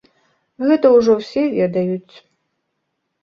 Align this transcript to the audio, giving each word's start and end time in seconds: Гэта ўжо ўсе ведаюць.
Гэта 0.69 0.87
ўжо 0.93 1.17
ўсе 1.19 1.43
ведаюць. 1.57 2.15